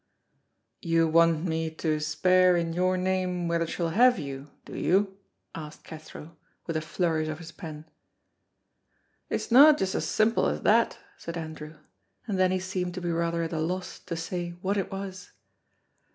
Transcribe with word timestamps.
"You 0.81 1.07
want 1.07 1.45
me 1.45 1.69
to 1.75 1.99
speir 1.99 2.57
in 2.57 2.73
your 2.73 2.97
name 2.97 3.47
whether 3.47 3.67
she'll 3.67 3.89
have 3.89 4.17
you, 4.17 4.49
do 4.65 4.75
you?" 4.75 5.19
asked 5.53 5.83
Cathro, 5.83 6.35
with 6.65 6.75
a 6.75 6.81
flourish 6.81 7.27
of 7.27 7.37
his 7.37 7.51
pen. 7.51 7.85
"It's 9.29 9.51
no 9.51 9.73
just 9.73 9.91
so 9.91 9.99
simple 9.99 10.47
as 10.47 10.61
that," 10.61 10.97
said 11.17 11.37
Andrew, 11.37 11.75
and 12.25 12.39
then 12.39 12.49
he 12.49 12.57
seemed 12.59 12.95
to 12.95 13.01
be 13.01 13.11
rather 13.11 13.43
at 13.43 13.53
a 13.53 13.59
loss 13.59 13.99
to 13.99 14.15
say 14.17 14.55
what 14.63 14.75
it 14.77 14.91
was. 14.91 15.33